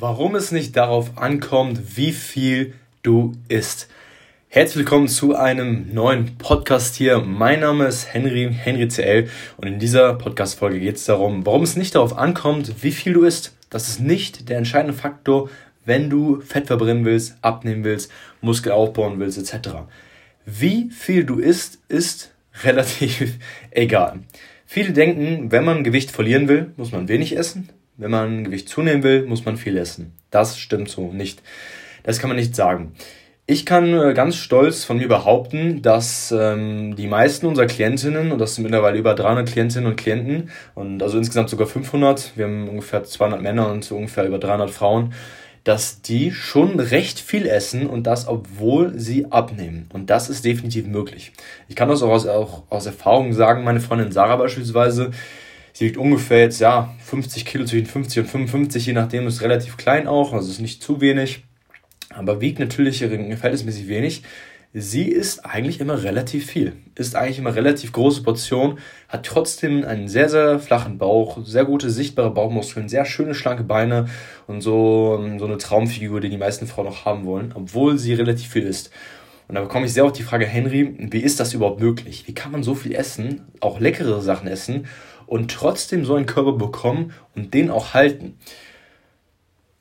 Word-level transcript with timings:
Warum 0.00 0.34
es 0.34 0.50
nicht 0.50 0.78
darauf 0.78 1.18
ankommt, 1.18 1.98
wie 1.98 2.12
viel 2.12 2.72
du 3.02 3.34
isst. 3.50 3.86
Herzlich 4.48 4.78
willkommen 4.78 5.08
zu 5.08 5.36
einem 5.36 5.92
neuen 5.92 6.38
Podcast 6.38 6.94
hier. 6.94 7.18
Mein 7.18 7.60
Name 7.60 7.84
ist 7.84 8.14
Henry, 8.14 8.50
Henry 8.50 8.88
CL 8.88 9.28
und 9.58 9.68
in 9.68 9.78
dieser 9.78 10.14
Podcast-Folge 10.14 10.80
geht 10.80 10.96
es 10.96 11.04
darum, 11.04 11.44
warum 11.44 11.64
es 11.64 11.76
nicht 11.76 11.96
darauf 11.96 12.16
ankommt, 12.16 12.82
wie 12.82 12.92
viel 12.92 13.12
du 13.12 13.24
isst. 13.24 13.54
Das 13.68 13.90
ist 13.90 14.00
nicht 14.00 14.48
der 14.48 14.56
entscheidende 14.56 14.96
Faktor, 14.96 15.50
wenn 15.84 16.08
du 16.08 16.40
Fett 16.40 16.68
verbrennen 16.68 17.04
willst, 17.04 17.36
abnehmen 17.42 17.84
willst, 17.84 18.10
Muskel 18.40 18.72
aufbauen 18.72 19.18
willst, 19.18 19.36
etc. 19.36 19.80
Wie 20.46 20.88
viel 20.88 21.24
du 21.24 21.40
isst, 21.40 21.78
ist 21.88 22.32
relativ 22.64 23.34
egal. 23.70 24.20
Viele 24.64 24.94
denken, 24.94 25.52
wenn 25.52 25.66
man 25.66 25.84
Gewicht 25.84 26.10
verlieren 26.10 26.48
will, 26.48 26.72
muss 26.78 26.90
man 26.90 27.08
wenig 27.08 27.36
essen. 27.36 27.68
Wenn 28.00 28.10
man 28.10 28.44
Gewicht 28.44 28.68
zunehmen 28.68 29.02
will, 29.02 29.26
muss 29.26 29.44
man 29.44 29.58
viel 29.58 29.76
essen. 29.76 30.14
Das 30.30 30.58
stimmt 30.58 30.88
so 30.88 31.12
nicht. 31.12 31.42
Das 32.02 32.18
kann 32.18 32.30
man 32.30 32.38
nicht 32.38 32.56
sagen. 32.56 32.94
Ich 33.46 33.66
kann 33.66 33.92
äh, 33.92 34.14
ganz 34.14 34.36
stolz 34.36 34.84
von 34.84 34.96
mir 34.96 35.08
behaupten, 35.08 35.82
dass 35.82 36.32
ähm, 36.32 36.96
die 36.96 37.08
meisten 37.08 37.46
unserer 37.46 37.66
Klientinnen, 37.66 38.32
und 38.32 38.38
das 38.38 38.54
sind 38.54 38.64
mittlerweile 38.64 38.96
über 38.96 39.14
300 39.14 39.50
Klientinnen 39.50 39.86
und 39.90 39.96
Klienten, 39.96 40.50
und 40.74 41.02
also 41.02 41.18
insgesamt 41.18 41.50
sogar 41.50 41.66
500, 41.66 42.32
wir 42.36 42.46
haben 42.46 42.68
ungefähr 42.68 43.04
200 43.04 43.42
Männer 43.42 43.70
und 43.70 43.90
ungefähr 43.92 44.24
über 44.24 44.38
300 44.38 44.70
Frauen, 44.70 45.12
dass 45.64 46.00
die 46.00 46.30
schon 46.30 46.80
recht 46.80 47.18
viel 47.20 47.46
essen 47.46 47.86
und 47.86 48.06
das, 48.06 48.26
obwohl 48.28 48.98
sie 48.98 49.30
abnehmen. 49.30 49.90
Und 49.92 50.08
das 50.08 50.30
ist 50.30 50.44
definitiv 50.44 50.86
möglich. 50.86 51.32
Ich 51.68 51.76
kann 51.76 51.88
das 51.88 52.02
auch 52.02 52.10
aus, 52.10 52.26
auch 52.26 52.62
aus 52.70 52.86
Erfahrung 52.86 53.34
sagen, 53.34 53.64
meine 53.64 53.80
Freundin 53.80 54.10
Sarah 54.10 54.36
beispielsweise, 54.36 55.10
sie 55.80 55.86
wiegt 55.86 55.96
ungefähr 55.96 56.40
jetzt, 56.40 56.60
ja, 56.60 56.94
50 57.04 57.44
Kilo 57.44 57.64
zwischen 57.64 57.86
50 57.86 58.20
und 58.20 58.28
55, 58.28 58.86
je 58.86 58.92
nachdem, 58.92 59.26
ist 59.26 59.42
relativ 59.42 59.76
klein 59.76 60.06
auch, 60.06 60.32
also 60.32 60.48
ist 60.48 60.60
nicht 60.60 60.82
zu 60.82 61.00
wenig 61.00 61.42
aber 62.14 62.40
wiegt 62.40 62.58
natürlich 62.58 62.98
verhältnismäßig 62.98 63.88
wenig. 63.88 64.22
Sie 64.72 65.08
isst 65.08 65.44
eigentlich 65.44 65.80
immer 65.80 66.04
relativ 66.04 66.46
viel, 66.46 66.74
isst 66.94 67.16
eigentlich 67.16 67.40
immer 67.40 67.56
relativ 67.56 67.90
große 67.90 68.22
Portionen, 68.22 68.78
hat 69.08 69.26
trotzdem 69.26 69.84
einen 69.84 70.06
sehr, 70.06 70.28
sehr 70.28 70.60
flachen 70.60 70.96
Bauch, 70.96 71.38
sehr 71.44 71.64
gute 71.64 71.90
sichtbare 71.90 72.30
Bauchmuskeln, 72.30 72.88
sehr 72.88 73.04
schöne 73.04 73.34
schlanke 73.34 73.64
Beine 73.64 74.06
und 74.46 74.60
so, 74.60 75.20
so 75.38 75.44
eine 75.44 75.58
Traumfigur, 75.58 76.20
die 76.20 76.28
die 76.28 76.36
meisten 76.36 76.68
Frauen 76.68 76.86
noch 76.86 77.04
haben 77.04 77.24
wollen, 77.24 77.52
obwohl 77.52 77.98
sie 77.98 78.14
relativ 78.14 78.50
viel 78.50 78.62
isst. 78.62 78.92
Und 79.48 79.56
da 79.56 79.62
bekomme 79.62 79.86
ich 79.86 79.92
sehr 79.92 80.04
oft 80.04 80.16
die 80.16 80.22
Frage, 80.22 80.46
Henry, 80.46 80.94
wie 81.10 81.18
ist 81.18 81.40
das 81.40 81.52
überhaupt 81.52 81.80
möglich? 81.80 82.28
Wie 82.28 82.34
kann 82.34 82.52
man 82.52 82.62
so 82.62 82.76
viel 82.76 82.94
essen, 82.94 83.48
auch 83.58 83.80
leckere 83.80 84.20
Sachen 84.20 84.46
essen 84.46 84.86
und 85.30 85.50
trotzdem 85.50 86.04
so 86.04 86.14
einen 86.14 86.26
Körper 86.26 86.52
bekommen 86.52 87.14
und 87.34 87.54
den 87.54 87.70
auch 87.70 87.94
halten? 87.94 88.36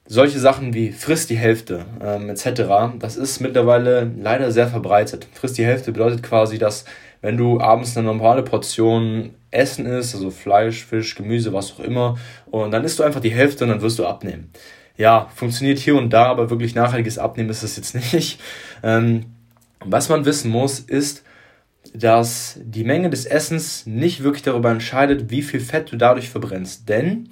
solche 0.09 0.39
Sachen 0.39 0.73
wie 0.73 0.91
frisst 0.91 1.30
die 1.30 1.38
Hälfte 1.38 1.86
ähm, 2.03 2.30
etc., 2.30 2.97
das 3.00 3.16
ist 3.16 3.39
mittlerweile 3.39 4.11
leider 4.19 4.52
sehr 4.52 4.67
verbreitet. 4.67 5.28
Frisst 5.31 5.58
die 5.58 5.66
Hälfte 5.66 5.91
bedeutet 5.91 6.23
quasi, 6.23 6.58
dass 6.58 6.83
wenn 7.22 7.38
du 7.38 7.61
abends 7.61 7.95
eine 7.95 8.08
normale 8.08 8.41
Portion 8.41 9.36
Essen 9.52 9.86
isst, 9.86 10.16
also 10.16 10.31
Fleisch, 10.31 10.83
Fisch, 10.83 11.16
Gemüse, 11.16 11.53
was 11.53 11.73
auch 11.73 11.80
immer, 11.80 12.17
und 12.50 12.72
dann 12.72 12.84
isst 12.84 13.00
du 13.00 13.03
einfach 13.03 13.22
die 13.22 13.31
Hälfte 13.31 13.63
und 13.63 13.69
dann 13.69 13.81
wirst 13.81 14.00
du 14.00 14.06
abnehmen. 14.06 14.52
Ja, 14.97 15.30
funktioniert 15.36 15.78
hier 15.78 15.95
und 15.95 16.11
da, 16.11 16.25
aber 16.25 16.50
wirklich 16.50 16.75
nachhaltiges 16.75 17.19
Abnehmen 17.19 17.50
ist 17.50 17.63
es 17.63 17.78
jetzt 17.78 17.95
nicht. 18.13 18.41
Ähm, 18.84 19.25
was 19.86 20.09
man 20.09 20.25
wissen 20.25 20.50
muss, 20.50 20.80
ist, 20.80 21.23
dass 21.94 22.59
die 22.61 22.83
Menge 22.83 23.09
des 23.09 23.25
Essens 23.25 23.85
nicht 23.85 24.23
wirklich 24.23 24.44
darüber 24.44 24.72
entscheidet, 24.72 25.31
wie 25.31 25.41
viel 25.41 25.59
Fett 25.59 25.91
du 25.91 25.97
dadurch 25.97 26.30
verbrennst. 26.30 26.88
Denn 26.88 27.30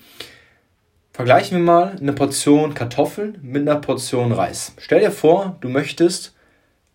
Vergleichen 1.18 1.58
wir 1.58 1.64
mal 1.64 1.96
eine 2.00 2.14
Portion 2.14 2.76
Kartoffeln 2.76 3.40
mit 3.42 3.68
einer 3.68 3.82
Portion 3.82 4.32
Reis. 4.32 4.74
Stell 4.78 5.00
dir 5.00 5.10
vor, 5.10 5.58
du 5.62 5.68
möchtest 5.68 6.36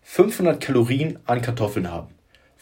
500 0.03 0.61
Kalorien 0.61 1.19
an 1.25 1.41
Kartoffeln 1.41 1.91
haben. 1.91 2.07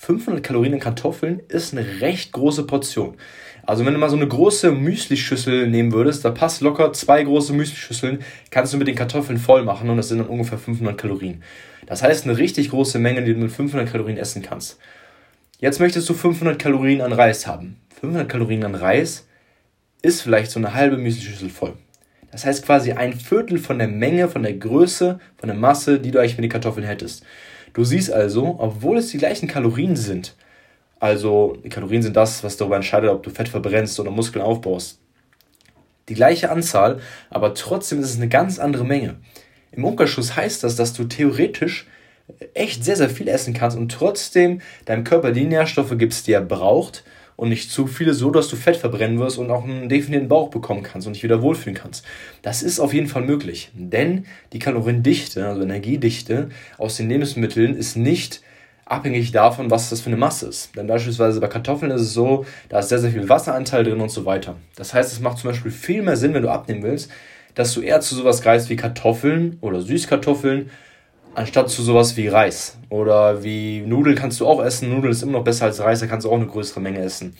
500 0.02 0.41
Kalorien 0.41 0.73
an 0.73 0.79
Kartoffeln 0.79 1.44
ist 1.47 1.73
eine 1.73 2.01
recht 2.01 2.31
große 2.31 2.63
Portion. 2.63 3.17
Also 3.62 3.85
wenn 3.85 3.94
du 3.94 4.00
mal 4.00 4.09
so 4.09 4.16
eine 4.16 4.28
große 4.28 4.72
Müslischüssel 4.72 5.67
nehmen 5.67 5.91
würdest, 5.91 6.25
da 6.25 6.31
passt 6.31 6.62
locker 6.62 6.91
zwei 6.91 7.22
große 7.22 7.53
Müslischüsseln, 7.53 8.23
kannst 8.50 8.73
du 8.73 8.78
mit 8.78 8.88
den 8.88 8.95
Kartoffeln 8.95 9.38
voll 9.38 9.61
machen 9.61 9.91
und 9.91 9.97
das 9.97 10.07
sind 10.07 10.17
dann 10.17 10.28
ungefähr 10.28 10.57
500 10.57 10.97
Kalorien. 10.97 11.44
Das 11.85 12.01
heißt 12.01 12.25
eine 12.25 12.35
richtig 12.35 12.72
große 12.72 12.97
Menge, 12.97 13.23
die 13.23 13.35
du 13.35 13.40
mit 13.40 13.51
500 13.51 13.91
Kalorien 13.91 14.17
essen 14.17 14.41
kannst. 14.41 14.79
Jetzt 15.59 15.79
möchtest 15.79 16.09
du 16.09 16.16
500 16.16 16.57
Kalorien 16.57 17.01
an 17.01 17.13
Reis 17.13 17.45
haben. 17.45 17.78
500 18.00 18.28
Kalorien 18.28 18.63
an 18.63 18.73
Reis 18.73 19.28
ist 20.01 20.23
vielleicht 20.23 20.50
so 20.50 20.59
eine 20.59 20.73
halbe 20.73 20.97
Müslischüssel 20.97 21.51
voll. 21.51 21.73
Das 22.31 22.44
heißt 22.44 22.66
quasi 22.66 22.94
ein 22.94 23.13
Viertel 23.13 23.59
von 23.59 23.78
der 23.78 23.88
Menge, 23.88 24.29
von 24.29 24.41
der 24.41 24.53
Größe, 24.53 25.19
von 25.38 25.47
der 25.47 25.57
Masse, 25.57 26.00
die 26.00 26.09
du 26.09 26.17
eigentlich 26.17 26.38
mit 26.38 26.45
den 26.45 26.51
Kartoffeln 26.51 26.88
hättest. 26.88 27.23
Du 27.74 27.84
siehst 27.84 28.12
also, 28.12 28.56
obwohl 28.59 28.98
es 28.98 29.09
die 29.09 29.18
gleichen 29.18 29.48
Kalorien 29.48 29.96
sind, 29.96 30.36
also 31.00 31.58
die 31.64 31.70
Kalorien 31.70 32.04
sind 32.04 32.16
das, 32.16 32.44
was 32.44 32.58
darüber 32.58 32.76
entscheidet, 32.76 33.09
ob 33.09 33.24
du 33.24 33.30
Fett 33.30 33.50
verbrennst 33.50 34.00
oder 34.00 34.12
Muskeln 34.12 34.44
aufbaust, 34.44 35.00
die 36.09 36.14
gleiche 36.14 36.52
Anzahl, 36.52 37.00
aber 37.30 37.54
trotzdem 37.54 38.00
ist 38.00 38.09
es 38.09 38.18
eine 38.18 38.30
ganz 38.30 38.59
andere 38.59 38.86
Menge. 38.86 39.16
Im 39.72 39.86
Umkehrschluss 39.86 40.36
heißt 40.36 40.64
das, 40.64 40.76
dass 40.76 40.94
du 40.94 41.06
theoretisch 41.06 41.88
echt 42.54 42.84
sehr, 42.84 42.98
sehr 42.98 43.09
viel 43.09 43.28
essen 43.28 43.54
kannst 43.54 43.78
und 43.78 43.92
trotzdem 43.92 44.62
deinem 44.86 45.03
Körper 45.03 45.32
die 45.32 45.46
Nährstoffe 45.46 45.98
gibst, 45.98 46.28
die 46.28 46.34
er 46.34 46.42
braucht, 46.42 47.03
und 47.36 47.50
nicht 47.50 47.72
zu 47.72 47.88
viele, 47.88 48.14
so 48.14 48.31
dass 48.31 48.47
du 48.47 48.56
Fett 48.56 48.78
verbrennen 48.78 49.19
wirst 49.19 49.38
und 49.38 49.50
auch 49.50 49.64
einen 49.64 49.90
definierten 49.90 50.28
Bauch 50.28 50.50
bekommen 50.50 50.84
kannst 50.84 51.08
und 51.08 51.14
dich 51.14 51.24
wieder 51.24 51.42
wohlfühlen 51.42 51.75
kannst. 51.75 52.06
Das 52.42 52.64
ist 52.64 52.80
auf 52.80 52.94
jeden 52.94 53.08
Fall 53.08 53.24
möglich, 53.24 53.72
denn 53.74 54.25
die 54.53 54.59
Kaloriendichte, 54.59 55.47
also 55.47 55.62
Energiedichte 55.62 56.50
aus 56.78 56.97
den 56.97 57.09
Lebensmitteln 57.09 57.75
ist 57.75 57.96
nicht 57.96 58.41
abhängig 58.86 59.31
davon, 59.31 59.72
was 59.72 59.90
das 59.90 60.02
für 60.02 60.08
eine 60.08 60.18
Masse 60.18 60.47
ist. 60.47 60.75
Denn 60.75 60.88
beispielsweise 60.88 61.40
bei 61.40 61.47
Kartoffeln 61.47 61.91
ist 61.91 62.02
es 62.02 62.14
so, 62.14 62.46
da 62.70 62.80
ist 62.80 62.90
sehr, 62.90 63.00
sehr 63.00 63.12
viel 63.12 63.30
Wasseranteil 63.30 63.84
drin 63.84 64.02
und 64.02 64.12
so 64.12 64.25
weiter. 64.25 64.56
Das 64.75 64.94
heißt, 64.94 65.14
es 65.14 65.22
macht 65.22 65.38
zum 65.38 65.50
Beispiel 65.50 65.72
viel 65.72 66.02
mehr 66.02 66.18
Sinn, 66.18 66.34
wenn 66.34 66.44
du 66.44 66.50
abnehmen 66.50 66.84
willst, 66.84 67.09
dass 67.56 67.74
du 67.74 67.81
eher 67.81 68.02
zu 68.02 68.16
sowas 68.16 68.41
greifst 68.41 68.70
wie 68.70 68.75
Kartoffeln 68.75 69.58
oder 69.62 69.81
Süßkartoffeln 69.81 70.70
anstatt 71.36 71.69
zu 71.69 71.81
sowas 71.81 72.18
wie 72.18 72.28
Reis. 72.28 72.78
Oder 72.90 73.44
wie 73.44 73.81
Nudeln 73.81 74.16
kannst 74.16 74.40
du 74.40 74.47
auch 74.47 74.64
essen. 74.64 74.90
Nudeln 74.90 75.12
ist 75.12 75.24
immer 75.24 75.34
noch 75.34 75.44
besser 75.44 75.66
als 75.66 75.80
Reis, 75.80 76.00
da 76.00 76.08
kannst 76.08 76.25
du 76.25 76.31
auch 76.31 76.36
eine 76.36 76.47
größere 76.47 76.80
Menge 76.80 77.00
essen. 77.00 77.36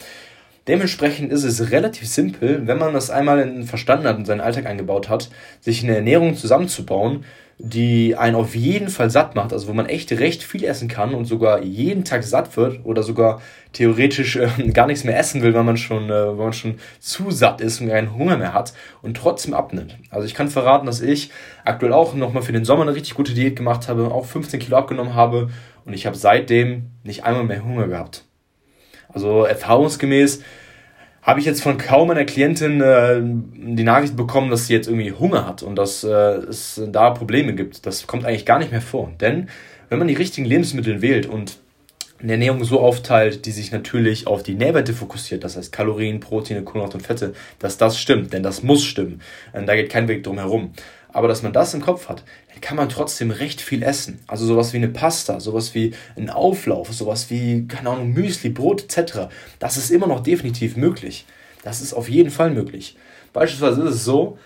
Dementsprechend 0.67 1.31
ist 1.31 1.44
es 1.44 1.72
relativ 1.72 2.07
simpel, 2.07 2.67
wenn 2.67 2.77
man 2.77 2.94
das 2.94 3.09
einmal 3.09 3.63
verstanden 3.63 4.05
hat 4.07 4.17
und 4.17 4.25
seinen 4.25 4.41
Alltag 4.41 4.67
eingebaut 4.67 5.09
hat, 5.09 5.29
sich 5.59 5.83
eine 5.83 5.95
Ernährung 5.95 6.35
zusammenzubauen, 6.35 7.25
die 7.63 8.16
einen 8.16 8.35
auf 8.35 8.55
jeden 8.55 8.89
Fall 8.89 9.09
satt 9.09 9.35
macht, 9.35 9.53
also 9.53 9.67
wo 9.67 9.73
man 9.73 9.85
echt 9.85 10.11
recht 10.11 10.44
viel 10.44 10.63
essen 10.63 10.88
kann 10.88 11.13
und 11.13 11.25
sogar 11.25 11.61
jeden 11.61 12.03
Tag 12.03 12.23
satt 12.23 12.57
wird 12.57 12.79
oder 12.83 13.03
sogar 13.03 13.41
theoretisch 13.73 14.35
äh, 14.35 14.50
gar 14.73 14.88
nichts 14.88 15.03
mehr 15.03 15.17
essen 15.17 15.41
will, 15.41 15.53
weil 15.53 15.63
man 15.63 15.77
schon, 15.77 16.05
äh, 16.09 16.27
weil 16.27 16.45
man 16.45 16.53
schon 16.53 16.79
zu 17.00 17.29
satt 17.29 17.61
ist 17.61 17.79
und 17.79 17.89
keinen 17.89 18.16
Hunger 18.16 18.38
mehr 18.38 18.53
hat 18.53 18.73
und 19.01 19.16
trotzdem 19.16 19.53
abnimmt. 19.53 19.95
Also 20.09 20.25
ich 20.25 20.33
kann 20.33 20.50
verraten, 20.50 20.88
dass 20.88 21.01
ich 21.01 21.29
aktuell 21.63 21.94
auch 21.94 22.16
nochmal 22.16 22.44
für 22.44 22.53
den 22.53 22.66
Sommer 22.66 22.83
eine 22.83 22.95
richtig 22.95 23.13
gute 23.13 23.33
Diät 23.33 23.55
gemacht 23.55 23.88
habe, 23.88 24.11
auch 24.11 24.25
15 24.25 24.59
Kilo 24.59 24.77
abgenommen 24.77 25.13
habe 25.13 25.50
und 25.85 25.94
ich 25.94 26.05
habe 26.05 26.17
seitdem 26.17 26.88
nicht 27.03 27.25
einmal 27.25 27.44
mehr 27.44 27.63
Hunger 27.63 27.88
gehabt. 27.88 28.25
Also 29.13 29.45
erfahrungsgemäß 29.45 30.41
habe 31.22 31.39
ich 31.39 31.45
jetzt 31.45 31.61
von 31.61 31.77
kaum 31.77 32.09
einer 32.09 32.25
Klientin 32.25 32.81
äh, 32.81 33.22
die 33.22 33.83
Nachricht 33.83 34.16
bekommen, 34.16 34.49
dass 34.49 34.67
sie 34.67 34.73
jetzt 34.73 34.88
irgendwie 34.88 35.11
Hunger 35.11 35.45
hat 35.45 35.61
und 35.61 35.75
dass 35.75 36.03
äh, 36.03 36.09
es 36.09 36.81
da 36.88 37.11
Probleme 37.11 37.53
gibt. 37.53 37.85
Das 37.85 38.07
kommt 38.07 38.25
eigentlich 38.25 38.45
gar 38.45 38.59
nicht 38.59 38.71
mehr 38.71 38.81
vor. 38.81 39.11
Denn 39.19 39.50
wenn 39.89 40.00
man 40.00 40.07
die 40.07 40.16
richtigen 40.16 40.45
Lebensmittel 40.45 41.01
wählt 41.01 41.27
und 41.27 41.57
eine 42.21 42.33
Ernährung 42.33 42.63
so 42.63 42.79
aufteilt, 42.79 43.45
die 43.45 43.51
sich 43.51 43.71
natürlich 43.71 44.27
auf 44.27 44.44
die 44.44 44.53
Nährwerte 44.53 44.94
fokussiert, 44.94 45.44
das 45.44 45.57
heißt 45.57 45.71
Kalorien, 45.71 46.19
Proteine, 46.19 46.63
Kohlenhydrate 46.63 46.97
und 46.97 47.05
Fette, 47.05 47.33
dass 47.59 47.77
das 47.77 48.00
stimmt, 48.00 48.33
denn 48.33 48.44
das 48.44 48.63
muss 48.63 48.83
stimmen. 48.83 49.21
Und 49.53 49.67
da 49.67 49.75
geht 49.75 49.89
kein 49.89 50.07
Weg 50.07 50.23
drum 50.23 50.38
herum. 50.38 50.71
Aber 51.13 51.28
dass 51.28 51.44
man 51.44 51.54
das 51.54 51.74
im 51.74 51.81
Kopf 51.81 52.10
hat, 52.10 52.24
dann 52.52 52.62
kann 52.62 52.78
man 52.78 52.90
trotzdem 52.90 53.31
recht 53.31 53.62
viel 53.62 53.84
essen. 53.84 54.19
Also 54.28 54.46
sowas 54.46 54.74
wie 54.74 54.78
eine 54.78 54.88
Pasta, 54.88 55.40
sowas 55.40 55.75
wie 55.75 55.94
ein 56.16 56.30
Auflauf, 56.30 56.94
sowas 56.94 57.30
wie, 57.30 57.68
keine 57.68 57.90
Ahnung, 57.90 58.13
Müsli, 58.13 58.50
Brot 58.50 58.84
etc. 58.84 59.28
Das 59.60 59.78
ist 59.78 59.92
immer 59.92 60.08
noch 60.08 60.22
definitiv 60.22 60.78
möglich. 60.78 61.25
Das 61.63 61.81
ist 61.81 61.94
auf 61.94 62.10
jeden 62.10 62.31
Fall 62.31 62.52
möglich. 62.52 62.98
Beispielsweise 63.34 63.81
ist 63.84 63.96
es 63.96 64.06
so, 64.06 64.38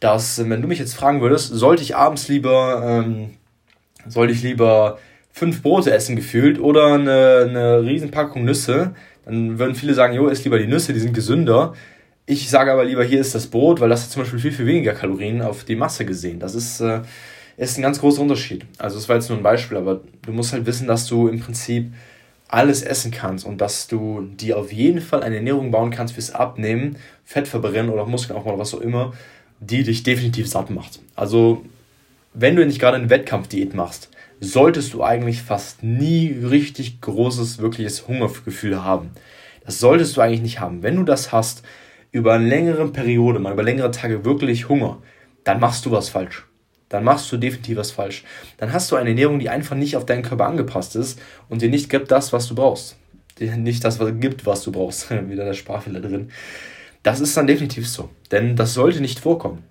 dass, 0.00 0.38
wenn 0.48 0.60
du 0.60 0.68
mich 0.68 0.78
jetzt 0.78 0.94
fragen 0.94 1.20
würdest, 1.20 1.48
sollte 1.48 1.82
ich 1.82 1.96
abends 1.96 2.28
lieber, 2.28 2.82
ähm, 2.84 3.30
sollte 4.06 4.32
ich 4.32 4.42
lieber 4.42 4.98
fünf 5.32 5.62
Brote 5.62 5.92
essen 5.92 6.16
gefühlt 6.16 6.60
oder 6.60 6.94
eine, 6.94 7.46
eine 7.48 7.82
Riesenpackung 7.82 8.44
Nüsse, 8.44 8.94
dann 9.24 9.58
würden 9.58 9.74
viele 9.74 9.94
sagen, 9.94 10.14
jo, 10.14 10.28
isst 10.28 10.44
lieber 10.44 10.58
die 10.58 10.66
Nüsse, 10.66 10.92
die 10.92 11.00
sind 11.00 11.14
gesünder. 11.14 11.74
Ich 12.26 12.48
sage 12.48 12.72
aber 12.72 12.84
lieber, 12.84 13.04
hier 13.04 13.20
ist 13.20 13.34
das 13.34 13.48
Brot, 13.48 13.80
weil 13.80 13.90
das 13.90 14.04
hat 14.04 14.10
zum 14.10 14.22
Beispiel 14.22 14.38
viel, 14.38 14.52
viel 14.52 14.66
weniger 14.66 14.94
Kalorien 14.94 15.42
auf 15.42 15.64
die 15.64 15.76
Masse 15.76 16.06
gesehen. 16.06 16.40
Das 16.40 16.54
ist, 16.54 16.80
äh, 16.80 17.02
ist 17.58 17.78
ein 17.78 17.82
ganz 17.82 18.00
großer 18.00 18.22
Unterschied. 18.22 18.64
Also 18.78 18.96
das 18.96 19.08
war 19.08 19.16
jetzt 19.16 19.28
nur 19.28 19.38
ein 19.38 19.44
Beispiel, 19.44 19.76
aber 19.76 20.00
du 20.22 20.32
musst 20.32 20.54
halt 20.54 20.64
wissen, 20.64 20.86
dass 20.86 21.06
du 21.06 21.28
im 21.28 21.40
Prinzip 21.40 21.92
alles 22.48 22.82
essen 22.82 23.10
kannst 23.10 23.44
und 23.44 23.60
dass 23.60 23.88
du 23.88 24.22
dir 24.22 24.56
auf 24.56 24.72
jeden 24.72 25.00
Fall 25.00 25.22
eine 25.22 25.36
Ernährung 25.36 25.70
bauen 25.70 25.90
kannst 25.90 26.14
fürs 26.14 26.30
Abnehmen, 26.30 26.96
Fett 27.24 27.46
verbrennen 27.46 27.90
oder 27.90 28.06
Muskeln 28.06 28.38
auch 28.38 28.46
mal 28.46 28.58
was 28.58 28.74
auch 28.74 28.80
immer, 28.80 29.12
die 29.60 29.82
dich 29.82 30.02
definitiv 30.02 30.48
satt 30.48 30.70
macht. 30.70 31.00
Also, 31.14 31.64
wenn 32.32 32.56
du 32.56 32.64
nicht 32.64 32.80
gerade 32.80 32.96
eine 32.96 33.10
Wettkampfdiät 33.10 33.74
machst, 33.74 34.08
solltest 34.40 34.94
du 34.94 35.02
eigentlich 35.02 35.42
fast 35.42 35.82
nie 35.82 36.32
richtig 36.42 37.00
großes, 37.00 37.58
wirkliches 37.58 38.08
Hungergefühl 38.08 38.82
haben. 38.82 39.10
Das 39.64 39.78
solltest 39.78 40.16
du 40.16 40.20
eigentlich 40.20 40.42
nicht 40.42 40.60
haben. 40.60 40.82
Wenn 40.82 40.96
du 40.96 41.04
das 41.04 41.32
hast, 41.32 41.62
über 42.14 42.34
eine 42.34 42.46
längere 42.46 42.86
Periode, 42.86 43.40
mal 43.40 43.54
über 43.54 43.64
längere 43.64 43.90
Tage 43.90 44.24
wirklich 44.24 44.68
Hunger, 44.68 45.02
dann 45.42 45.58
machst 45.58 45.84
du 45.84 45.90
was 45.90 46.08
falsch. 46.08 46.46
Dann 46.88 47.02
machst 47.02 47.30
du 47.32 47.36
definitiv 47.36 47.76
was 47.76 47.90
falsch. 47.90 48.22
Dann 48.56 48.72
hast 48.72 48.92
du 48.92 48.96
eine 48.96 49.08
Ernährung, 49.08 49.40
die 49.40 49.50
einfach 49.50 49.74
nicht 49.74 49.96
auf 49.96 50.06
deinen 50.06 50.22
Körper 50.22 50.46
angepasst 50.46 50.94
ist 50.94 51.20
und 51.48 51.60
dir 51.60 51.68
nicht 51.68 51.90
gibt 51.90 52.12
das, 52.12 52.32
was 52.32 52.46
du 52.46 52.54
brauchst. 52.54 52.96
Dir 53.40 53.56
nicht 53.56 53.82
das 53.82 53.98
was 53.98 54.12
gibt, 54.20 54.46
was 54.46 54.62
du 54.62 54.70
brauchst. 54.70 55.10
Wieder 55.28 55.44
der 55.44 55.54
Sprachfehler 55.54 56.00
drin. 56.00 56.30
Das 57.02 57.18
ist 57.18 57.36
dann 57.36 57.48
definitiv 57.48 57.88
so. 57.88 58.10
Denn 58.30 58.54
das 58.54 58.74
sollte 58.74 59.00
nicht 59.00 59.18
vorkommen. 59.18 59.64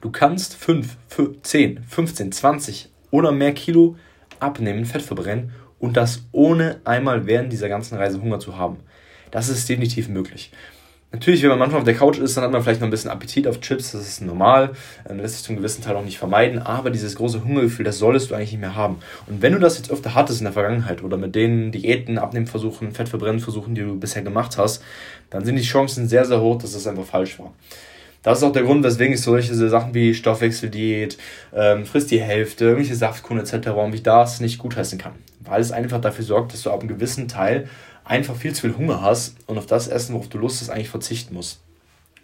Du 0.00 0.10
kannst 0.10 0.56
5, 0.56 0.96
10, 1.42 1.84
15, 1.84 2.32
20 2.32 2.88
oder 3.12 3.30
mehr 3.30 3.52
Kilo 3.52 3.94
abnehmen, 4.40 4.84
Fett 4.84 5.02
verbrennen 5.02 5.52
und 5.78 5.96
das 5.96 6.24
ohne 6.32 6.80
einmal 6.84 7.26
während 7.26 7.52
dieser 7.52 7.68
ganzen 7.68 7.96
Reise 7.96 8.20
Hunger 8.20 8.40
zu 8.40 8.58
haben. 8.58 8.78
Das 9.30 9.48
ist 9.48 9.68
definitiv 9.68 10.08
möglich. 10.08 10.50
Natürlich, 11.10 11.42
wenn 11.42 11.48
man 11.48 11.58
manchmal 11.58 11.80
auf 11.80 11.86
der 11.86 11.94
Couch 11.94 12.18
ist, 12.18 12.36
dann 12.36 12.44
hat 12.44 12.52
man 12.52 12.62
vielleicht 12.62 12.82
noch 12.82 12.86
ein 12.86 12.90
bisschen 12.90 13.10
Appetit 13.10 13.48
auf 13.48 13.60
Chips, 13.60 13.92
das 13.92 14.02
ist 14.02 14.20
normal, 14.20 14.72
ähm, 15.08 15.18
lässt 15.18 15.36
sich 15.36 15.44
zum 15.44 15.56
gewissen 15.56 15.82
Teil 15.82 15.96
auch 15.96 16.04
nicht 16.04 16.18
vermeiden, 16.18 16.58
aber 16.58 16.90
dieses 16.90 17.16
große 17.16 17.42
Hungergefühl, 17.42 17.86
das 17.86 17.98
solltest 17.98 18.30
du 18.30 18.34
eigentlich 18.34 18.52
nicht 18.52 18.60
mehr 18.60 18.76
haben. 18.76 18.98
Und 19.26 19.40
wenn 19.40 19.54
du 19.54 19.58
das 19.58 19.78
jetzt 19.78 19.90
öfter 19.90 20.14
hattest 20.14 20.40
in 20.40 20.44
der 20.44 20.52
Vergangenheit 20.52 21.02
oder 21.02 21.16
mit 21.16 21.34
den 21.34 21.72
Diäten, 21.72 22.18
Abnehmversuchen, 22.18 22.92
Fettverbrennversuchen, 22.92 23.74
die 23.74 23.80
du 23.80 23.98
bisher 23.98 24.20
gemacht 24.20 24.58
hast, 24.58 24.82
dann 25.30 25.46
sind 25.46 25.56
die 25.56 25.62
Chancen 25.62 26.08
sehr, 26.08 26.26
sehr 26.26 26.42
hoch, 26.42 26.58
dass 26.58 26.74
das 26.74 26.86
einfach 26.86 27.06
falsch 27.06 27.38
war. 27.38 27.54
Das 28.22 28.38
ist 28.38 28.44
auch 28.44 28.52
der 28.52 28.64
Grund, 28.64 28.84
weswegen 28.84 29.14
ich 29.14 29.22
solche 29.22 29.54
Sachen 29.54 29.94
wie 29.94 30.12
Stoffwechseldiät, 30.12 31.16
ähm, 31.54 31.86
frisst 31.86 32.10
die 32.10 32.20
Hälfte, 32.20 32.64
irgendwelche 32.64 32.96
Saftkuchen 32.96 33.38
etc., 33.38 33.68
warum 33.68 33.94
ich 33.94 34.02
das 34.02 34.40
nicht 34.40 34.58
gutheißen 34.58 34.98
kann. 34.98 35.12
Weil 35.40 35.62
es 35.62 35.72
einfach 35.72 36.02
dafür 36.02 36.24
sorgt, 36.24 36.52
dass 36.52 36.62
du 36.62 36.70
ab 36.70 36.80
einem 36.80 36.88
gewissen 36.88 37.28
Teil 37.28 37.68
einfach 38.08 38.34
viel 38.34 38.54
zu 38.54 38.62
viel 38.62 38.76
Hunger 38.76 39.02
hast 39.02 39.36
und 39.46 39.58
auf 39.58 39.66
das 39.66 39.86
Essen, 39.86 40.14
worauf 40.14 40.28
du 40.28 40.38
Lust 40.38 40.60
hast, 40.60 40.70
eigentlich 40.70 40.88
verzichten 40.88 41.34
musst. 41.34 41.60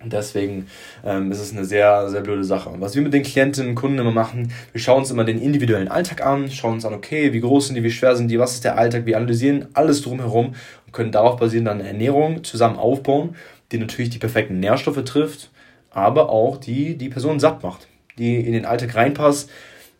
Und 0.02 0.12
deswegen 0.12 0.66
ähm, 1.04 1.32
ist 1.32 1.40
es 1.40 1.52
eine 1.52 1.64
sehr, 1.64 2.10
sehr 2.10 2.20
blöde 2.20 2.44
Sache. 2.44 2.68
Und 2.68 2.80
was 2.80 2.94
wir 2.94 3.02
mit 3.02 3.14
den 3.14 3.22
Klientinnen 3.22 3.70
und 3.70 3.74
Kunden 3.74 3.98
immer 3.98 4.10
machen, 4.10 4.52
wir 4.72 4.80
schauen 4.80 4.98
uns 4.98 5.10
immer 5.10 5.24
den 5.24 5.40
individuellen 5.40 5.88
Alltag 5.88 6.24
an, 6.24 6.50
schauen 6.50 6.74
uns 6.74 6.84
an, 6.84 6.92
okay, 6.92 7.32
wie 7.32 7.40
groß 7.40 7.68
sind 7.68 7.76
die, 7.76 7.82
wie 7.82 7.90
schwer 7.90 8.14
sind 8.14 8.28
die, 8.28 8.38
was 8.38 8.54
ist 8.54 8.64
der 8.64 8.76
Alltag, 8.76 9.06
wir 9.06 9.16
analysieren 9.16 9.68
alles 9.72 10.02
drumherum 10.02 10.54
und 10.86 10.92
können 10.92 11.12
darauf 11.12 11.38
basierend 11.38 11.68
dann 11.68 11.80
eine 11.80 11.88
Ernährung 11.88 12.44
zusammen 12.44 12.76
aufbauen, 12.76 13.34
die 13.72 13.78
natürlich 13.78 14.10
die 14.10 14.18
perfekten 14.18 14.60
Nährstoffe 14.60 15.02
trifft, 15.04 15.50
aber 15.90 16.28
auch 16.28 16.58
die 16.58 16.96
die 16.96 17.08
Person 17.08 17.40
satt 17.40 17.62
macht, 17.62 17.88
die 18.18 18.36
in 18.36 18.52
den 18.52 18.66
Alltag 18.66 18.94
reinpasst, 18.94 19.48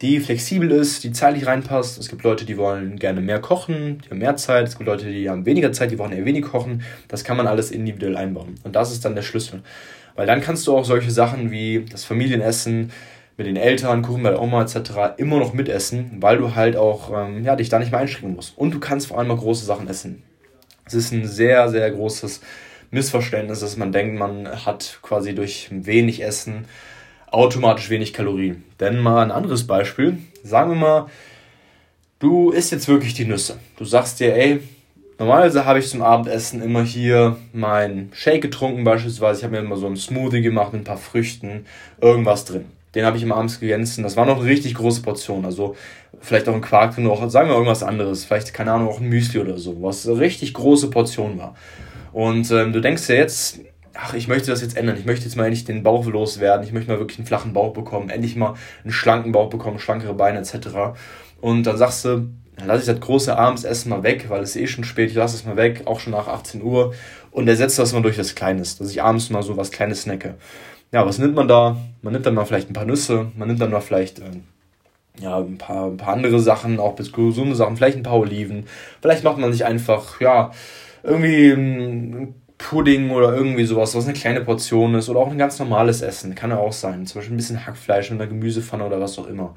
die 0.00 0.20
flexibel 0.20 0.70
ist, 0.70 1.05
die 1.05 1.12
zeitlich 1.12 1.46
reinpasst. 1.46 1.99
Es 1.99 2.08
gibt 2.08 2.23
Leute, 2.25 2.44
die 2.44 2.56
wollen 2.56 2.99
gerne 2.99 3.20
mehr 3.20 3.41
kochen, 3.41 4.02
die 4.05 4.11
haben 4.11 4.19
mehr 4.19 4.37
Zeit. 4.37 4.67
Es 4.67 4.76
gibt 4.76 4.88
Leute, 4.88 5.11
die 5.11 5.31
haben 5.31 5.46
weniger 5.46 5.73
Zeit, 5.73 5.91
die 5.91 5.99
wollen 5.99 6.12
eher 6.12 6.25
wenig 6.25 6.44
kochen. 6.44 6.82
Das 7.08 7.25
kann 7.25 7.37
man 7.37 7.46
alles 7.46 7.70
individuell 7.70 8.17
einbauen. 8.17 8.56
Und 8.64 8.76
das 8.76 8.93
ist 8.93 9.05
dann 9.05 9.14
der 9.14 9.23
Schlüssel. 9.23 9.62
Weil 10.17 10.26
dann 10.26 10.41
kannst 10.41 10.67
du 10.67 10.76
auch 10.76 10.85
solche 10.85 11.11
Sachen 11.11 11.50
wie 11.50 11.85
das 11.91 12.05
Familienessen 12.05 12.91
mit 13.37 13.46
den 13.46 13.56
Eltern, 13.56 14.02
Kuchen 14.02 14.23
bei 14.23 14.31
der 14.31 14.41
Oma 14.41 14.62
etc. 14.62 15.17
immer 15.17 15.38
noch 15.38 15.55
mitessen, 15.55 16.19
weil 16.20 16.38
du 16.38 16.55
halt 16.55 16.76
auch 16.76 17.11
ähm, 17.12 17.44
ja, 17.44 17.56
dich 17.56 17.69
da 17.69 17.79
nicht 17.79 17.91
mehr 17.91 18.00
einschränken 18.00 18.37
musst. 18.37 18.56
Und 18.56 18.73
du 18.73 18.81
kannst 18.81 19.08
vor 19.08 19.19
allem 19.19 19.29
mal 19.29 19.37
große 19.37 19.64
Sachen 19.64 19.88
essen. 19.88 20.23
Es 20.85 20.94
ist 20.94 21.12
ein 21.12 21.26
sehr, 21.26 21.69
sehr 21.69 21.91
großes 21.91 22.41
Missverständnis, 22.91 23.61
dass 23.61 23.76
man 23.76 23.91
denkt, 23.91 24.19
man 24.19 24.64
hat 24.64 25.00
quasi 25.02 25.35
durch 25.35 25.69
wenig 25.70 26.23
Essen 26.23 26.67
automatisch 27.35 27.91
wenig 27.91 28.13
Kalorien. 28.13 28.65
Denn 28.81 29.01
mal 29.01 29.23
ein 29.23 29.31
anderes 29.31 29.67
Beispiel. 29.67 30.19
Sagen 30.43 30.71
wir 30.71 30.77
mal, 30.77 31.07
du 32.19 32.51
isst 32.51 32.73
jetzt 32.73 32.89
wirklich 32.89 33.15
die 33.15 33.25
Nüsse. 33.25 33.59
Du 33.77 33.85
sagst 33.85 34.21
dir, 34.21 34.35
ey, 34.35 34.61
normalerweise 35.19 35.65
habe 35.65 35.79
ich 35.79 35.89
zum 35.89 36.03
Abendessen 36.03 36.63
immer 36.63 36.83
hier 36.83 37.37
mein 37.53 38.11
Shake 38.13 38.43
getrunken 38.43 38.85
beispielsweise. 38.85 39.41
Ich 39.41 39.45
habe 39.45 39.57
mir 39.57 39.63
immer 39.63 39.77
so 39.77 39.87
einen 39.87 39.97
Smoothie 39.97 40.43
gemacht 40.43 40.73
mit 40.73 40.83
ein 40.83 40.85
paar 40.87 40.97
Früchten, 40.97 41.67
irgendwas 42.01 42.45
drin. 42.45 42.67
Den 42.95 43.05
habe 43.05 43.17
ich 43.17 43.23
immer 43.25 43.37
abends 43.37 43.59
gegessen. 43.59 44.05
Das 44.05 44.17
war 44.17 44.27
noch 44.27 44.39
eine 44.39 44.49
richtig 44.49 44.75
große 44.75 45.03
Portion. 45.03 45.45
Also 45.45 45.75
vielleicht 46.21 46.49
auch 46.49 46.55
ein 46.55 46.61
Quark 46.61 46.95
drin, 46.95 47.09
auch, 47.09 47.29
sagen 47.29 47.49
wir 47.49 47.55
irgendwas 47.55 47.83
anderes. 47.83 48.25
Vielleicht, 48.25 48.55
keine 48.55 48.73
Ahnung, 48.73 48.89
auch 48.89 49.01
ein 49.01 49.09
Müsli 49.09 49.41
oder 49.41 49.59
so, 49.59 49.83
was 49.83 50.09
eine 50.09 50.21
richtig 50.21 50.55
große 50.55 50.91
Portion 50.91 51.39
war. 51.39 51.57
Und 52.13 52.49
ähm, 52.53 52.73
du 52.73 52.81
denkst 52.81 53.09
dir 53.09 53.17
jetzt, 53.17 53.59
ach, 53.94 54.14
ich 54.14 54.29
möchte 54.29 54.50
das 54.50 54.61
jetzt 54.61 54.76
ändern. 54.76 54.96
Ich 54.99 55.06
möchte 55.06 55.25
jetzt 55.25 55.37
mal 55.37 55.44
endlich 55.44 55.64
den 55.64 55.82
Bauch 55.82 56.06
loswerden. 56.06 56.64
Ich 56.67 56.73
möchte 56.73 56.91
mal 56.91 56.99
wirklich 56.99 57.19
einen 57.19 57.26
flachen 57.26 57.52
Bauch 57.52 57.73
bekommen. 57.73 58.11
Endlich 58.11 58.37
mal 58.37 58.55
einen 58.82 58.93
schlanken 58.93 59.32
Bauch 59.32 59.50
bekommen, 59.50 59.79
schlankere 59.79 60.14
Beine 60.14 60.38
etc. 60.38 60.96
Und 61.41 61.64
dann 61.64 61.76
sagst 61.76 62.05
du, 62.05 62.29
dann 62.56 62.67
lasse 62.69 62.81
ich 62.81 62.87
das 62.87 63.00
große 63.00 63.37
Abendsessen 63.37 63.91
mal 63.91 64.02
weg, 64.02 64.26
weil 64.29 64.43
es 64.43 64.56
eh 64.56 64.67
schon 64.67 64.85
spät. 64.85 65.11
Ich 65.11 65.17
lasse 65.17 65.37
es 65.37 65.44
mal 65.44 65.56
weg, 65.56 65.82
auch 65.87 66.00
schon 66.00 66.12
nach 66.12 66.29
18 66.29 66.62
Uhr. 66.62 66.94
Und 67.31 67.49
ersetze 67.49 67.82
das 67.82 67.93
mal 67.93 68.02
durch 68.02 68.19
was 68.19 68.35
Kleines, 68.35 68.79
dass 68.79 68.91
ich 68.91 69.02
abends 69.02 69.31
mal 69.31 69.43
so 69.43 69.56
was 69.56 69.73
Kleines 69.73 70.02
snacke. 70.02 70.35
Ja, 70.93 71.05
was 71.05 71.19
nimmt 71.19 71.35
man 71.35 71.49
da? 71.49 71.76
Man 72.02 72.12
nimmt 72.12 72.26
dann 72.26 72.35
mal 72.35 72.44
vielleicht 72.44 72.70
ein 72.70 72.75
paar 72.75 72.85
Nüsse. 72.85 73.26
Man 73.37 73.49
nimmt 73.49 73.61
dann 73.61 73.70
mal 73.70 73.81
vielleicht... 73.81 74.20
Äh, 74.20 74.41
ja, 75.20 75.38
ein 75.38 75.58
paar, 75.58 75.87
ein 75.87 75.96
paar 75.96 76.14
andere 76.14 76.41
Sachen, 76.41 76.81
auch 76.81 76.96
bis 76.96 77.12
gesunde 77.12 77.55
Sachen, 77.55 77.76
vielleicht 77.76 77.96
ein 77.96 78.02
paar 78.02 78.19
Oliven. 78.19 78.67
Vielleicht 79.00 79.23
macht 79.23 79.38
man 79.38 79.52
sich 79.52 79.64
einfach, 79.64 80.20
ja, 80.20 80.50
irgendwie 81.05 81.52
ein 81.52 82.35
Pudding 82.59 83.11
oder 83.11 83.35
irgendwie 83.35 83.65
sowas, 83.65 83.95
was 83.95 84.05
eine 84.05 84.15
kleine 84.15 84.41
Portion 84.41 84.95
ist 84.95 85.09
oder 85.09 85.21
auch 85.21 85.31
ein 85.31 85.39
ganz 85.39 85.59
normales 85.59 86.03
Essen, 86.03 86.35
kann 86.35 86.51
ja 86.51 86.59
auch 86.59 86.73
sein. 86.73 87.06
Zum 87.06 87.21
Beispiel 87.21 87.35
ein 87.35 87.39
bisschen 87.39 87.67
Hackfleisch 87.67 88.11
mit 88.11 88.21
einer 88.21 88.31
Gemüsepfanne 88.31 88.85
oder 88.85 89.01
was 89.01 89.19
auch 89.19 89.27
immer. 89.27 89.55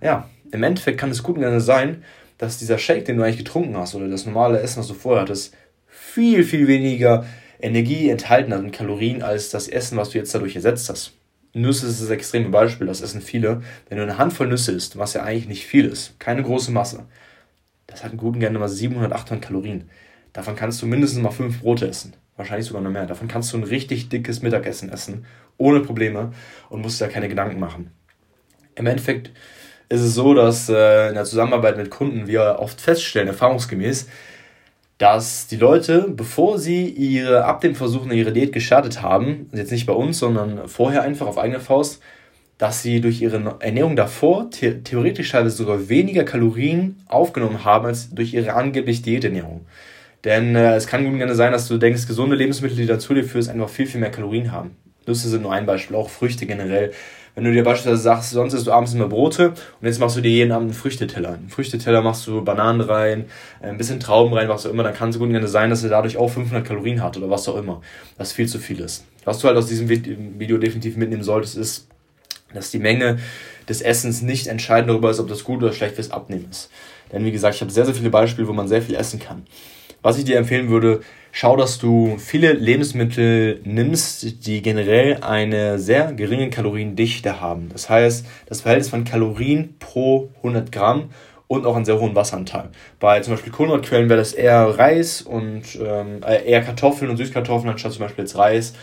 Ja, 0.00 0.28
im 0.50 0.62
Endeffekt 0.62 0.98
kann 0.98 1.10
es 1.10 1.22
gut 1.22 1.36
und 1.36 1.42
gerne 1.42 1.60
sein, 1.60 2.02
dass 2.38 2.58
dieser 2.58 2.78
Shake, 2.78 3.04
den 3.04 3.16
du 3.16 3.22
eigentlich 3.22 3.38
getrunken 3.38 3.76
hast 3.76 3.94
oder 3.94 4.08
das 4.08 4.26
normale 4.26 4.60
Essen, 4.60 4.80
was 4.80 4.88
du 4.88 4.94
vorher 4.94 5.22
hattest, 5.22 5.54
viel, 5.86 6.42
viel 6.42 6.66
weniger 6.66 7.24
Energie 7.60 8.10
enthalten 8.10 8.52
hat 8.52 8.60
und 8.60 8.72
Kalorien 8.72 9.22
als 9.22 9.50
das 9.50 9.68
Essen, 9.68 9.96
was 9.96 10.10
du 10.10 10.18
jetzt 10.18 10.34
dadurch 10.34 10.56
ersetzt 10.56 10.88
hast. 10.88 11.12
Nüsse 11.54 11.86
ist 11.86 12.02
das 12.02 12.10
extreme 12.10 12.48
Beispiel, 12.48 12.86
das 12.86 13.02
essen 13.02 13.20
viele. 13.20 13.62
Wenn 13.88 13.98
du 13.98 14.04
eine 14.04 14.18
Handvoll 14.18 14.48
Nüsse 14.48 14.72
isst, 14.72 14.98
was 14.98 15.14
ja 15.14 15.22
eigentlich 15.22 15.48
nicht 15.48 15.66
viel 15.66 15.84
ist, 15.84 16.18
keine 16.18 16.42
große 16.42 16.72
Masse, 16.72 17.04
das 17.86 18.02
hat 18.02 18.10
einen 18.10 18.18
guten 18.18 18.40
gerne 18.40 18.58
mal 18.58 18.68
700, 18.68 19.12
800 19.12 19.44
Kalorien. 19.44 19.88
Davon 20.32 20.56
kannst 20.56 20.80
du 20.82 20.86
mindestens 20.86 21.22
mal 21.22 21.30
fünf 21.30 21.60
Brote 21.60 21.86
essen 21.86 22.14
wahrscheinlich 22.36 22.66
sogar 22.66 22.82
noch 22.82 22.90
mehr. 22.90 23.06
Davon 23.06 23.28
kannst 23.28 23.52
du 23.52 23.58
ein 23.58 23.64
richtig 23.64 24.08
dickes 24.08 24.42
Mittagessen 24.42 24.90
essen, 24.90 25.26
ohne 25.58 25.80
Probleme 25.80 26.32
und 26.68 26.82
musst 26.82 27.00
dir 27.00 27.08
keine 27.08 27.28
Gedanken 27.28 27.60
machen. 27.60 27.90
Im 28.74 28.86
Endeffekt 28.86 29.30
ist 29.88 30.00
es 30.00 30.14
so, 30.14 30.32
dass 30.34 30.68
äh, 30.68 31.08
in 31.08 31.14
der 31.14 31.24
Zusammenarbeit 31.24 31.76
mit 31.76 31.90
Kunden 31.90 32.26
wir 32.26 32.56
oft 32.58 32.80
feststellen, 32.80 33.28
erfahrungsgemäß, 33.28 34.08
dass 34.96 35.48
die 35.48 35.56
Leute, 35.56 36.06
bevor 36.08 36.58
sie 36.58 36.88
ihre 36.88 37.44
Abnehmversuche, 37.44 38.14
ihre 38.14 38.32
Diät 38.32 38.52
gestartet 38.52 39.02
haben, 39.02 39.50
jetzt 39.52 39.72
nicht 39.72 39.86
bei 39.86 39.92
uns, 39.92 40.18
sondern 40.18 40.68
vorher 40.68 41.02
einfach 41.02 41.26
auf 41.26 41.38
eigene 41.38 41.60
Faust, 41.60 42.00
dass 42.56 42.82
sie 42.82 43.00
durch 43.00 43.20
ihre 43.20 43.56
Ernährung 43.58 43.96
davor 43.96 44.48
the 44.52 44.82
theoretisch 44.84 45.32
teilweise 45.32 45.56
sogar 45.56 45.88
weniger 45.88 46.22
Kalorien 46.22 47.02
aufgenommen 47.08 47.64
haben 47.64 47.86
als 47.86 48.10
durch 48.10 48.32
ihre 48.32 48.54
angeblich 48.54 49.02
Diäternährung. 49.02 49.66
Denn 50.24 50.54
äh, 50.54 50.76
es 50.76 50.86
kann 50.86 51.04
gut 51.04 51.16
gerne 51.18 51.34
sein, 51.34 51.52
dass 51.52 51.68
du 51.68 51.78
denkst, 51.78 52.06
gesunde 52.06 52.36
Lebensmittel, 52.36 52.76
die 52.76 52.86
dazu 52.86 53.14
dir 53.14 53.24
führst, 53.24 53.48
einfach 53.48 53.68
viel, 53.68 53.86
viel 53.86 54.00
mehr 54.00 54.10
Kalorien 54.10 54.52
haben. 54.52 54.76
Nüsse 55.06 55.28
sind 55.28 55.42
nur 55.42 55.52
ein 55.52 55.66
Beispiel, 55.66 55.96
auch 55.96 56.08
Früchte 56.08 56.46
generell. 56.46 56.92
Wenn 57.34 57.44
du 57.44 57.52
dir 57.52 57.64
beispielsweise 57.64 58.02
sagst, 58.02 58.30
sonst 58.30 58.52
isst 58.52 58.66
du 58.66 58.72
abends 58.72 58.92
immer 58.92 59.08
Brote 59.08 59.48
und 59.48 59.86
jetzt 59.86 59.98
machst 59.98 60.16
du 60.16 60.20
dir 60.20 60.30
jeden 60.30 60.52
Abend 60.52 60.66
einen 60.66 60.78
Früchteteller. 60.78 61.30
Einen 61.30 61.48
Früchteteller 61.48 62.02
machst 62.02 62.26
du 62.26 62.44
Bananen 62.44 62.82
rein, 62.82 63.24
äh, 63.62 63.68
ein 63.68 63.78
bisschen 63.78 64.00
Trauben 64.00 64.34
rein, 64.34 64.48
was 64.48 64.66
auch 64.66 64.70
immer, 64.70 64.82
dann 64.82 64.94
kann 64.94 65.08
es 65.08 65.18
gut 65.18 65.30
gerne 65.30 65.48
sein, 65.48 65.70
dass 65.70 65.82
er 65.82 65.90
dadurch 65.90 66.18
auch 66.18 66.28
500 66.28 66.64
Kalorien 66.64 67.02
hat 67.02 67.16
oder 67.16 67.30
was 67.30 67.48
auch 67.48 67.56
immer. 67.56 67.80
Was 68.18 68.32
viel 68.32 68.46
zu 68.46 68.58
viel 68.58 68.80
ist. 68.80 69.06
Was 69.24 69.38
du 69.38 69.48
halt 69.48 69.56
aus 69.56 69.66
diesem 69.66 69.88
Video 69.88 70.58
definitiv 70.58 70.96
mitnehmen 70.96 71.22
solltest, 71.22 71.56
ist, 71.56 71.88
dass 72.52 72.70
die 72.70 72.78
Menge 72.78 73.18
des 73.68 73.80
Essens 73.80 74.20
nicht 74.20 74.46
entscheidend 74.46 74.90
darüber 74.90 75.10
ist, 75.10 75.18
ob 75.18 75.28
das 75.28 75.44
gut 75.44 75.62
oder 75.62 75.72
schlecht 75.72 75.94
fürs 75.94 76.10
Abnehmen 76.10 76.48
ist. 76.50 76.70
Denn 77.12 77.24
wie 77.24 77.32
gesagt, 77.32 77.54
ich 77.54 77.60
habe 77.60 77.70
sehr, 77.70 77.86
sehr 77.86 77.94
viele 77.94 78.10
Beispiele, 78.10 78.46
wo 78.48 78.52
man 78.52 78.68
sehr 78.68 78.82
viel 78.82 78.94
essen 78.94 79.20
kann. 79.20 79.44
Was 80.02 80.18
ich 80.18 80.24
dir 80.24 80.36
empfehlen 80.36 80.68
würde, 80.68 81.00
schau, 81.30 81.56
dass 81.56 81.78
du 81.78 82.16
viele 82.18 82.52
Lebensmittel 82.52 83.60
nimmst, 83.64 84.46
die 84.46 84.60
generell 84.60 85.18
eine 85.22 85.78
sehr 85.78 86.12
geringe 86.12 86.50
Kaloriendichte 86.50 87.40
haben. 87.40 87.68
Das 87.72 87.88
heißt, 87.88 88.26
das 88.46 88.62
Verhältnis 88.62 88.88
von 88.88 89.04
Kalorien 89.04 89.76
pro 89.78 90.30
100 90.38 90.72
Gramm 90.72 91.10
und 91.46 91.66
auch 91.66 91.76
einen 91.76 91.84
sehr 91.84 92.00
hohen 92.00 92.16
Wasseranteil. 92.16 92.70
Bei 92.98 93.20
zum 93.20 93.34
Beispiel 93.34 93.52
Kohlenhydratquellen 93.52 94.08
wäre 94.08 94.18
das 94.18 94.32
eher 94.32 94.76
Reis 94.76 95.22
und 95.22 95.62
ähm, 95.80 96.22
äh, 96.26 96.44
eher 96.46 96.62
Kartoffeln 96.62 97.10
und 97.10 97.16
Süßkartoffeln 97.18 97.70
anstatt 97.70 97.92
zum 97.92 98.02
Beispiel 98.02 98.24
jetzt 98.24 98.36
Reis. 98.36 98.74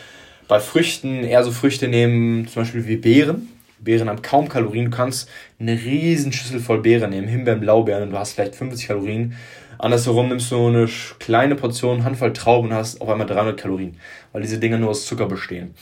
Bei 0.47 0.59
Früchten 0.59 1.23
eher 1.23 1.43
so 1.43 1.51
Früchte 1.51 1.87
nehmen, 1.89 2.47
zum 2.47 2.61
Beispiel 2.61 2.87
wie 2.87 2.95
Beeren. 2.95 3.49
Beeren 3.79 4.09
haben 4.09 4.21
kaum 4.21 4.49
Kalorien. 4.49 4.85
Du 4.85 4.91
kannst 4.91 5.29
eine 5.59 5.73
riesen 5.73 6.31
Schüssel 6.31 6.59
voll 6.59 6.81
Beeren 6.81 7.09
nehmen, 7.09 7.27
Himbeeren, 7.27 7.59
Blaubeeren 7.59 8.03
und 8.03 8.11
du 8.11 8.17
hast 8.17 8.33
vielleicht 8.33 8.55
50 8.55 8.87
Kalorien. 8.87 9.35
Andersherum 9.79 10.27
nimmst 10.27 10.51
du 10.51 10.67
eine 10.67 10.87
kleine 11.19 11.55
Portion, 11.55 12.03
Handvoll 12.03 12.33
Trauben 12.33 12.69
und 12.69 12.75
hast 12.75 13.01
auf 13.01 13.09
einmal 13.09 13.25
300 13.25 13.57
Kalorien, 13.57 13.97
weil 14.31 14.41
diese 14.41 14.59
Dinge 14.59 14.77
nur 14.77 14.89
aus 14.89 15.05
Zucker 15.05 15.25
bestehen. 15.25 15.73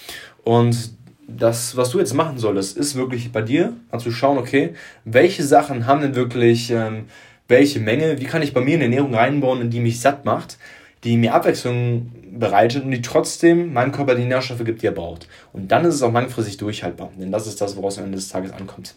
Und 0.43 0.95
das, 1.27 1.75
was 1.75 1.89
du 1.89 1.99
jetzt 1.99 2.13
machen 2.13 2.37
solltest, 2.37 2.77
ist 2.77 2.95
wirklich 2.95 3.31
bei 3.31 3.41
dir 3.41 3.73
mal 3.91 3.99
zu 3.99 4.11
schauen, 4.11 4.37
okay, 4.37 4.73
welche 5.03 5.43
Sachen 5.43 5.87
haben 5.87 6.01
denn 6.01 6.15
wirklich 6.15 6.71
ähm, 6.71 7.05
welche 7.47 7.79
Menge, 7.79 8.19
wie 8.19 8.25
kann 8.25 8.41
ich 8.41 8.53
bei 8.53 8.61
mir 8.61 8.75
eine 8.75 8.85
Ernährung 8.85 9.15
reinbauen, 9.15 9.69
die 9.69 9.79
mich 9.79 9.99
satt 9.99 10.25
macht, 10.25 10.57
die 11.03 11.17
mir 11.17 11.33
Abwechslung 11.33 12.11
bereitet 12.31 12.83
und 12.83 12.91
die 12.91 13.01
trotzdem 13.01 13.73
meinem 13.73 13.91
Körper 13.91 14.15
die 14.15 14.25
Nährstoffe 14.25 14.63
gibt, 14.63 14.81
die 14.81 14.87
er 14.87 14.91
braucht. 14.91 15.27
Und 15.53 15.71
dann 15.71 15.85
ist 15.85 15.95
es 15.95 16.01
auch 16.01 16.13
langfristig 16.13 16.57
durchhaltbar, 16.57 17.11
denn 17.19 17.31
das 17.31 17.47
ist 17.47 17.61
das, 17.61 17.75
woraus 17.75 17.97
am 17.97 18.05
Ende 18.05 18.17
des 18.17 18.29
Tages 18.29 18.51
ankommt. 18.51 18.95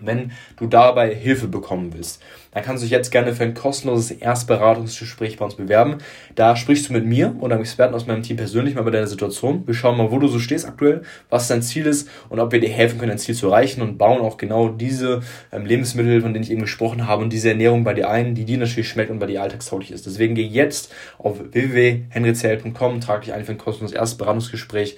Wenn 0.00 0.32
du 0.56 0.66
dabei 0.66 1.14
Hilfe 1.14 1.48
bekommen 1.48 1.92
willst, 1.94 2.22
dann 2.52 2.62
kannst 2.64 2.82
du 2.82 2.86
dich 2.86 2.92
jetzt 2.92 3.10
gerne 3.10 3.34
für 3.34 3.44
ein 3.44 3.54
kostenloses 3.54 4.10
Erstberatungsgespräch 4.10 5.36
bei 5.36 5.44
uns 5.44 5.54
bewerben. 5.54 5.98
Da 6.34 6.56
sprichst 6.56 6.88
du 6.88 6.92
mit 6.92 7.04
mir 7.04 7.36
oder 7.40 7.54
einem 7.54 7.62
Experten 7.62 7.94
aus 7.94 8.06
meinem 8.06 8.22
Team 8.22 8.36
persönlich 8.36 8.74
mal 8.74 8.80
über 8.80 8.90
deine 8.90 9.06
Situation. 9.06 9.66
Wir 9.66 9.74
schauen 9.74 9.96
mal, 9.96 10.10
wo 10.10 10.18
du 10.18 10.28
so 10.28 10.38
stehst 10.38 10.66
aktuell, 10.66 11.02
was 11.30 11.48
dein 11.48 11.62
Ziel 11.62 11.86
ist 11.86 12.08
und 12.28 12.40
ob 12.40 12.52
wir 12.52 12.60
dir 12.60 12.70
helfen 12.70 12.98
können, 12.98 13.10
dein 13.10 13.18
Ziel 13.18 13.34
zu 13.34 13.48
erreichen 13.48 13.82
und 13.82 13.98
bauen 13.98 14.20
auch 14.20 14.38
genau 14.38 14.68
diese 14.68 15.20
ähm, 15.52 15.66
Lebensmittel, 15.66 16.22
von 16.22 16.32
denen 16.32 16.44
ich 16.44 16.50
eben 16.50 16.62
gesprochen 16.62 17.06
habe 17.06 17.22
und 17.22 17.32
diese 17.32 17.50
Ernährung 17.50 17.84
bei 17.84 17.94
dir 17.94 18.08
ein, 18.08 18.34
die 18.34 18.44
dir 18.44 18.58
natürlich 18.58 18.88
schmeckt 18.88 19.10
und 19.10 19.18
bei 19.18 19.26
dir 19.26 19.42
alltagstauglich 19.42 19.92
ist. 19.92 20.06
Deswegen 20.06 20.34
geh 20.34 20.46
jetzt 20.46 20.92
auf 21.18 21.38
www.henrycl.com, 21.52 23.00
trage 23.00 23.26
dich 23.26 23.34
ein 23.34 23.44
für 23.44 23.52
ein 23.52 23.58
kostenloses 23.58 23.96
Erstberatungsgespräch. 23.96 24.96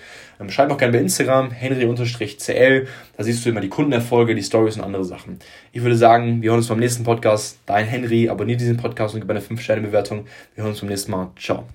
Schreib 0.49 0.71
auch 0.71 0.79
gerne 0.79 0.93
bei 0.93 1.01
Instagram, 1.01 1.51
henry-cl. 1.51 2.87
Da 3.17 3.23
siehst 3.25 3.45
du 3.45 3.51
immer 3.51 3.61
die 3.61 3.69
Kundenerfolge, 3.69 4.35
die 4.35 4.43
Stories 4.43 4.77
und 4.77 4.85
andere 4.85 5.05
Sachen. 5.05 5.39
Ich 5.73 5.83
würde 5.83 5.97
sagen, 5.97 6.41
wir 6.41 6.51
hören 6.51 6.59
uns 6.59 6.69
beim 6.69 6.79
nächsten 6.79 7.05
Podcast. 7.05 7.59
Dein 7.67 7.85
Henry, 7.85 8.29
abonniere 8.29 8.59
diesen 8.59 8.77
Podcast 8.79 9.15
und 9.15 9.21
gib 9.21 9.29
eine 9.31 9.41
5-Sterne-Bewertung. 9.41 10.27
Wir 10.55 10.65
hören 10.65 10.73
uns 10.73 10.81
beim 10.81 10.89
nächsten 10.89 11.11
Mal. 11.11 11.31
Ciao. 11.39 11.69